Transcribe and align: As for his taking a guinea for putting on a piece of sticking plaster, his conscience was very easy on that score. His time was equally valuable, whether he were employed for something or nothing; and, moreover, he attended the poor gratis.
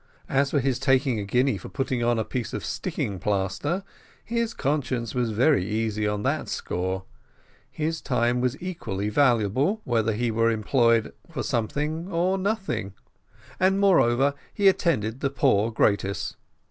As 0.29 0.49
for 0.49 0.59
his 0.59 0.79
taking 0.79 1.19
a 1.19 1.23
guinea 1.23 1.59
for 1.59 1.69
putting 1.69 2.03
on 2.03 2.17
a 2.17 2.25
piece 2.25 2.53
of 2.53 2.65
sticking 2.65 3.19
plaster, 3.19 3.83
his 4.25 4.55
conscience 4.55 5.13
was 5.13 5.29
very 5.29 5.63
easy 5.63 6.07
on 6.07 6.23
that 6.23 6.49
score. 6.49 7.03
His 7.69 8.01
time 8.01 8.41
was 8.41 8.59
equally 8.59 9.09
valuable, 9.09 9.79
whether 9.83 10.13
he 10.13 10.31
were 10.31 10.49
employed 10.49 11.13
for 11.29 11.43
something 11.43 12.11
or 12.11 12.39
nothing; 12.39 12.95
and, 13.59 13.79
moreover, 13.79 14.33
he 14.51 14.67
attended 14.67 15.19
the 15.19 15.29
poor 15.29 15.69
gratis. 15.71 16.35